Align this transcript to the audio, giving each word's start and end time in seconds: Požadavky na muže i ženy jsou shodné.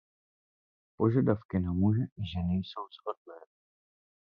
Požadavky 0.97 1.59
na 1.59 1.73
muže 1.73 2.03
i 2.03 2.21
ženy 2.33 2.53
jsou 2.55 2.87
shodné. 2.97 3.45